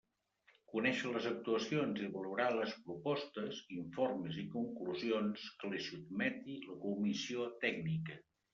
[0.69, 7.49] Conèixer les actuacions i valorar les propostes, informes i conclusions que li sotmeti la Comissió
[7.69, 8.21] Tècnica.